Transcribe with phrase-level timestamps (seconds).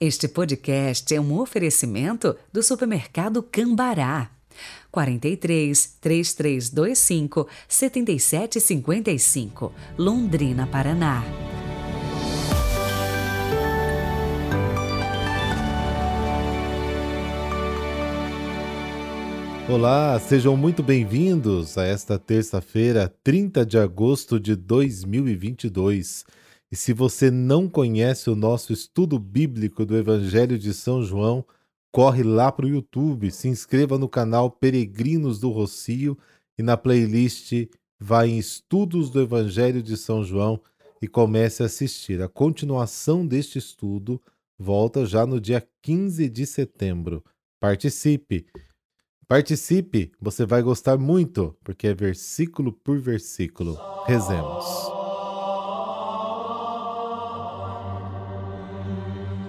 [0.00, 4.30] Este podcast é um oferecimento do supermercado Cambará.
[4.92, 11.24] 43 3325 7755, Londrina, Paraná.
[19.68, 26.24] Olá, sejam muito bem-vindos a esta terça-feira, 30 de agosto de 2022.
[26.70, 31.44] E se você não conhece o nosso estudo bíblico do Evangelho de São João,
[31.90, 36.16] corre lá para o YouTube, se inscreva no canal Peregrinos do Rocio
[36.58, 37.68] e na playlist
[38.00, 40.60] Vai em Estudos do Evangelho de São João
[41.02, 42.22] e comece a assistir.
[42.22, 44.22] A continuação deste estudo
[44.56, 47.24] volta já no dia 15 de setembro.
[47.60, 48.46] Participe!
[49.26, 53.76] Participe, você vai gostar muito, porque é versículo por versículo.
[54.06, 54.97] Rezemos.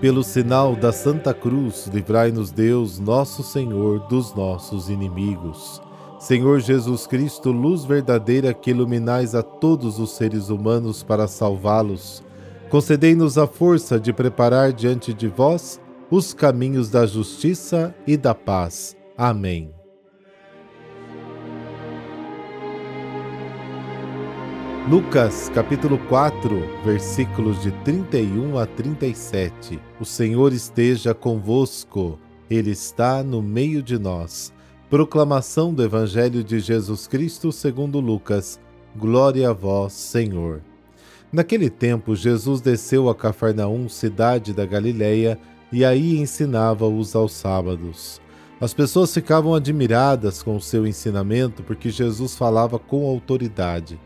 [0.00, 5.80] Pelo sinal da Santa Cruz, livrai-nos Deus, nosso Senhor, dos nossos inimigos.
[6.18, 12.22] Senhor Jesus Cristo, luz verdadeira que iluminais a todos os seres humanos para salvá-los,
[12.68, 18.94] concedei-nos a força de preparar diante de vós os caminhos da justiça e da paz.
[19.16, 19.75] Amém.
[24.88, 29.80] Lucas capítulo 4, versículos de 31 a 37.
[29.98, 32.16] O Senhor esteja convosco,
[32.48, 34.52] Ele está no meio de nós.
[34.88, 38.60] Proclamação do Evangelho de Jesus Cristo segundo Lucas.
[38.94, 40.62] Glória a vós, Senhor.
[41.32, 45.36] Naquele tempo, Jesus desceu a Cafarnaum, cidade da Galileia,
[45.72, 48.20] e aí ensinava-os aos sábados.
[48.60, 53.98] As pessoas ficavam admiradas com o seu ensinamento porque Jesus falava com autoridade.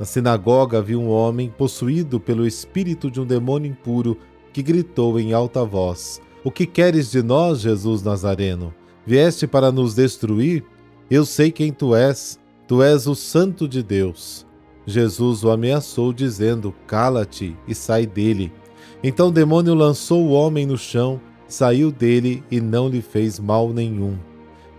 [0.00, 4.16] Na sinagoga havia um homem possuído pelo espírito de um demônio impuro
[4.50, 8.72] que gritou em alta voz: O que queres de nós, Jesus Nazareno?
[9.04, 10.64] Vieste para nos destruir?
[11.10, 12.40] Eu sei quem tu és.
[12.66, 14.46] Tu és o Santo de Deus.
[14.86, 18.50] Jesus o ameaçou, dizendo: Cala-te e sai dele.
[19.04, 23.68] Então o demônio lançou o homem no chão, saiu dele e não lhe fez mal
[23.68, 24.16] nenhum.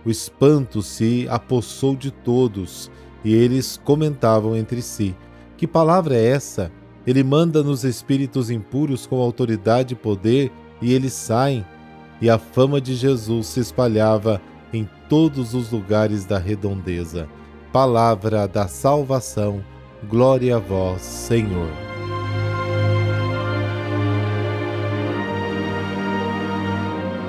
[0.04, 2.90] O espanto se apossou de todos
[3.24, 5.14] e eles comentavam entre si:
[5.56, 6.70] Que palavra é essa?
[7.06, 11.64] Ele manda nos espíritos impuros com autoridade e poder, e eles saem.
[12.20, 14.40] E a fama de Jesus se espalhava
[14.72, 17.28] em todos os lugares da redondeza.
[17.72, 19.62] Palavra da salvação.
[20.08, 21.68] Glória a vós, Senhor.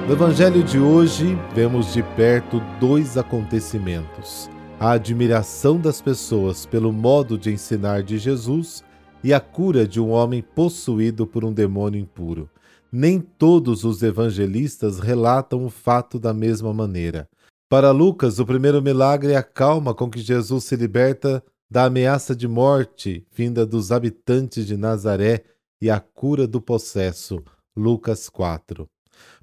[0.07, 4.52] No Evangelho de hoje, vemos de perto dois acontecimentos
[4.83, 8.83] a admiração das pessoas pelo modo de ensinar de Jesus
[9.23, 12.49] e a cura de um homem possuído por um demônio impuro.
[12.91, 17.29] Nem todos os evangelistas relatam o fato da mesma maneira.
[17.69, 21.41] Para Lucas, o primeiro milagre é a calma com que Jesus se liberta
[21.71, 25.45] da ameaça de morte vinda dos habitantes de Nazaré
[25.81, 27.41] e a cura do possesso.
[27.73, 28.85] Lucas 4.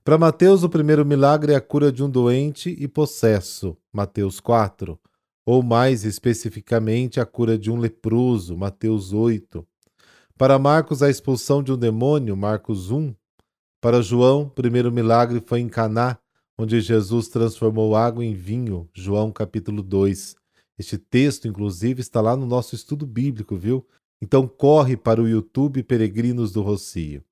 [0.04, 3.74] Para Mateus, o primeiro milagre é a cura de um doente e possesso.
[3.90, 5.00] Mateus 4
[5.46, 9.66] ou mais especificamente a cura de um leproso, Mateus 8.
[10.36, 13.14] Para Marcos, a expulsão de um demônio, Marcos 1.
[13.80, 16.18] Para João, o primeiro milagre foi em Caná,
[16.58, 20.36] onde Jesus transformou água em vinho, João capítulo 2.
[20.78, 23.86] Este texto, inclusive, está lá no nosso estudo bíblico, viu?
[24.22, 27.24] Então corre para o YouTube Peregrinos do Rocio.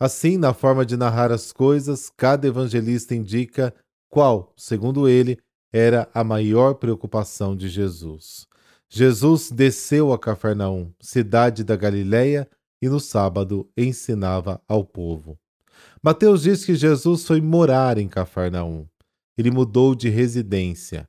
[0.00, 3.74] Assim, na forma de narrar as coisas, cada evangelista indica
[4.10, 5.38] qual, segundo ele,
[5.76, 8.46] era a maior preocupação de Jesus.
[8.88, 12.48] Jesus desceu a Cafarnaum, cidade da Galiléia,
[12.80, 15.36] e no sábado ensinava ao povo.
[16.00, 18.86] Mateus diz que Jesus foi morar em Cafarnaum.
[19.36, 21.08] Ele mudou de residência.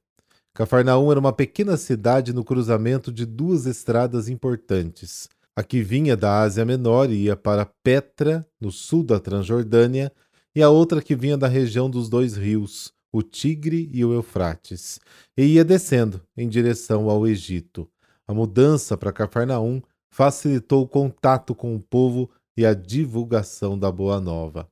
[0.51, 5.29] Cafarnaum era uma pequena cidade no cruzamento de duas estradas importantes.
[5.55, 10.11] A que vinha da Ásia Menor e ia para Petra, no sul da Transjordânia,
[10.55, 15.00] e a outra que vinha da região dos dois rios, o Tigre e o Eufrates,
[15.38, 17.89] e ia descendo em direção ao Egito.
[18.27, 19.81] A mudança para Cafarnaum
[20.12, 24.67] facilitou o contato com o povo e a divulgação da Boa Nova.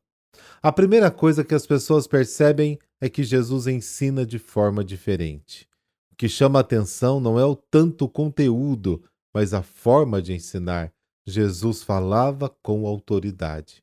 [0.62, 5.66] A primeira coisa que as pessoas percebem é que Jesus ensina de forma diferente.
[6.12, 9.01] O que chama atenção não é o tanto conteúdo,
[9.34, 10.92] mas a forma de ensinar.
[11.25, 13.83] Jesus falava com autoridade.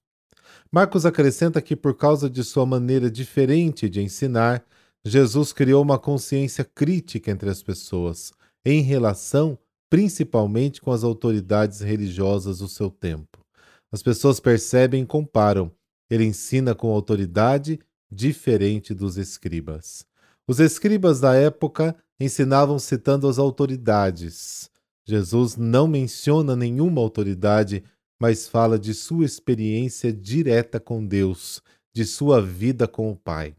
[0.71, 4.65] Marcos acrescenta que, por causa de sua maneira diferente de ensinar,
[5.05, 8.33] Jesus criou uma consciência crítica entre as pessoas,
[8.65, 9.59] em relação
[9.91, 13.45] principalmente com as autoridades religiosas do seu tempo.
[13.91, 15.73] As pessoas percebem e comparam.
[16.09, 17.81] Ele ensina com autoridade,
[18.11, 20.05] diferente dos escribas.
[20.47, 24.71] Os escribas da época ensinavam citando as autoridades.
[25.05, 27.83] Jesus não menciona nenhuma autoridade,
[28.21, 31.63] mas fala de sua experiência direta com Deus,
[31.95, 33.57] de sua vida com o Pai.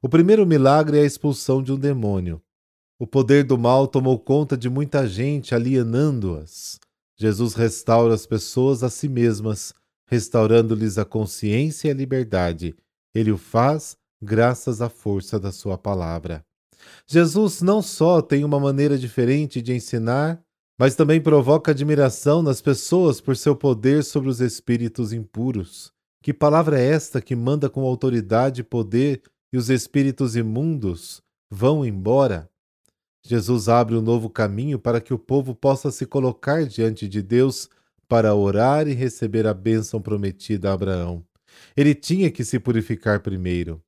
[0.00, 2.40] O primeiro milagre é a expulsão de um demônio.
[2.98, 6.80] O poder do mal tomou conta de muita gente, alienando-as.
[7.16, 9.74] Jesus restaura as pessoas a si mesmas,
[10.06, 12.74] restaurando-lhes a consciência e a liberdade.
[13.14, 16.44] Ele o faz graças à força da sua palavra.
[17.06, 20.40] Jesus não só tem uma maneira diferente de ensinar,
[20.78, 25.92] mas também provoca admiração nas pessoas por seu poder sobre os espíritos impuros.
[26.22, 29.22] Que palavra é esta que manda com autoridade e poder
[29.52, 31.20] e os espíritos imundos
[31.50, 32.48] vão embora?
[33.24, 37.68] Jesus abre um novo caminho para que o povo possa se colocar diante de Deus
[38.06, 41.24] para orar e receber a bênção prometida a Abraão.
[41.76, 43.82] Ele tinha que se purificar primeiro.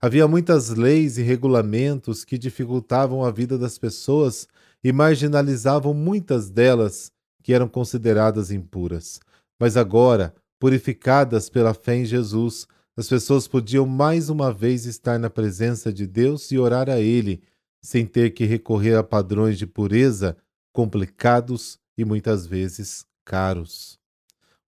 [0.00, 4.46] Havia muitas leis e regulamentos que dificultavam a vida das pessoas
[4.82, 7.10] e marginalizavam muitas delas
[7.42, 9.20] que eram consideradas impuras.
[9.60, 12.66] Mas agora, purificadas pela fé em Jesus,
[12.96, 17.42] as pessoas podiam mais uma vez estar na presença de Deus e orar a Ele,
[17.82, 20.36] sem ter que recorrer a padrões de pureza
[20.72, 23.98] complicados e muitas vezes caros.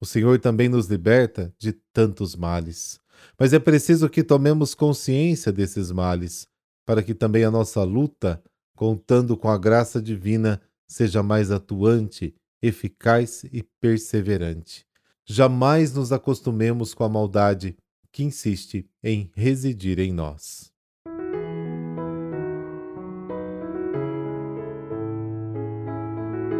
[0.00, 2.98] O Senhor também nos liberta de tantos males.
[3.38, 6.46] Mas é preciso que tomemos consciência desses males,
[6.86, 8.42] para que também a nossa luta,
[8.80, 14.86] contando com a graça divina, seja mais atuante, eficaz e perseverante.
[15.26, 17.76] Jamais nos acostumemos com a maldade
[18.10, 20.72] que insiste em residir em nós.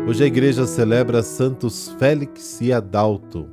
[0.06, 3.48] Hoje a igreja celebra Santos Félix e Adalto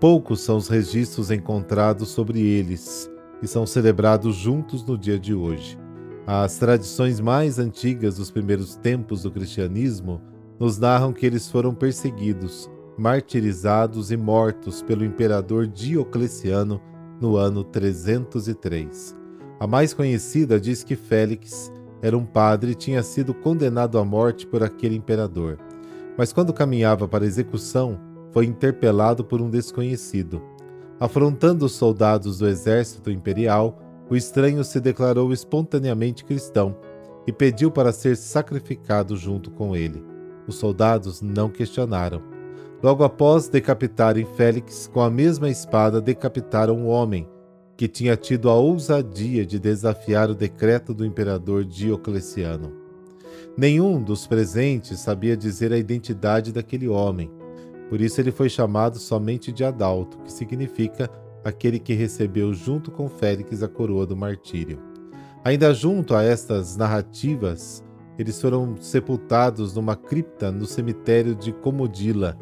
[0.00, 3.10] Poucos são os registros encontrados sobre eles
[3.42, 5.79] e são celebrados juntos no dia de hoje.
[6.32, 10.20] As tradições mais antigas dos primeiros tempos do cristianismo
[10.60, 16.80] nos narram que eles foram perseguidos, martirizados e mortos pelo imperador Diocleciano
[17.20, 19.16] no ano 303.
[19.58, 24.46] A mais conhecida diz que Félix era um padre e tinha sido condenado à morte
[24.46, 25.58] por aquele imperador.
[26.16, 27.98] Mas quando caminhava para a execução,
[28.30, 30.40] foi interpelado por um desconhecido.
[31.00, 33.79] Afrontando os soldados do exército imperial,
[34.10, 36.76] o estranho se declarou espontaneamente cristão
[37.26, 40.04] e pediu para ser sacrificado junto com ele.
[40.48, 42.20] Os soldados não questionaram.
[42.82, 47.28] Logo após decapitarem Félix, com a mesma espada decapitaram um homem
[47.76, 52.72] que tinha tido a ousadia de desafiar o decreto do imperador Diocleciano.
[53.56, 57.30] Nenhum dos presentes sabia dizer a identidade daquele homem,
[57.88, 61.10] por isso ele foi chamado somente de Adalto, que significa
[61.44, 64.78] aquele que recebeu junto com Félix a coroa do martírio.
[65.44, 67.82] Ainda junto a estas narrativas,
[68.18, 72.36] eles foram sepultados numa cripta no cemitério de Comodila,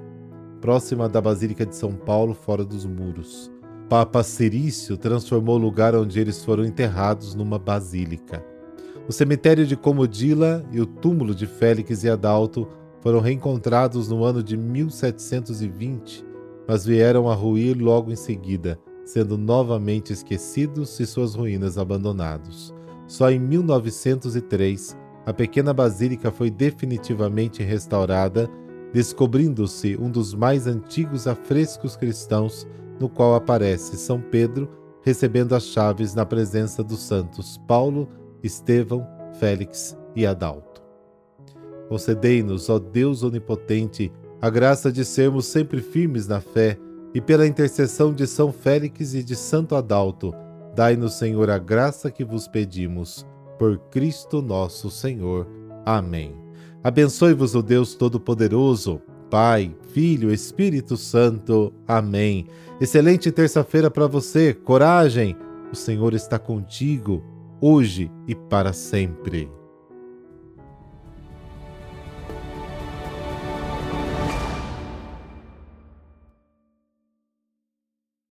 [0.60, 3.50] próxima da Basílica de São Paulo, fora dos muros.
[3.88, 8.44] Papa Cerício transformou o lugar onde eles foram enterrados numa basílica.
[9.08, 12.68] O cemitério de Comodila e o túmulo de Félix e Adalto
[13.00, 16.26] foram reencontrados no ano de 1720,
[16.66, 18.78] mas vieram a ruir logo em seguida,
[19.08, 22.74] sendo novamente esquecidos e suas ruínas abandonados.
[23.06, 24.94] Só em 1903,
[25.24, 28.50] a pequena basílica foi definitivamente restaurada,
[28.92, 32.66] descobrindo-se um dos mais antigos afrescos cristãos,
[33.00, 34.68] no qual aparece São Pedro
[35.02, 38.10] recebendo as chaves na presença dos santos Paulo,
[38.42, 39.06] Estevão,
[39.40, 40.82] Félix e Adalto.
[41.88, 46.78] Concedei-nos, ó Deus onipotente, a graça de sermos sempre firmes na fé
[47.14, 50.34] e pela intercessão de São Félix e de Santo Adalto,
[50.74, 53.26] dai-nos, Senhor, a graça que vos pedimos.
[53.58, 55.46] Por Cristo nosso Senhor.
[55.84, 56.34] Amém.
[56.84, 61.72] Abençoe-vos o Deus Todo-Poderoso, Pai, Filho, Espírito Santo.
[61.86, 62.46] Amém.
[62.80, 64.54] Excelente terça-feira para você.
[64.54, 65.36] Coragem.
[65.72, 67.22] O Senhor está contigo,
[67.60, 69.57] hoje e para sempre.